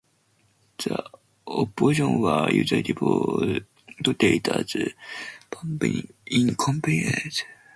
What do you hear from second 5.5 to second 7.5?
bumbling incompetents.